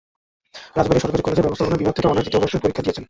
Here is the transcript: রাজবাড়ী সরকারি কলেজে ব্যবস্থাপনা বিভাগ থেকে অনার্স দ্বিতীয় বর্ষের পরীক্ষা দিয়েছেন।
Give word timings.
রাজবাড়ী 0.77 1.01
সরকারি 1.03 1.23
কলেজে 1.25 1.43
ব্যবস্থাপনা 1.45 1.79
বিভাগ 1.81 1.93
থেকে 1.97 2.09
অনার্স 2.09 2.23
দ্বিতীয় 2.25 2.41
বর্ষের 2.41 2.63
পরীক্ষা 2.63 2.83
দিয়েছেন। 2.83 2.99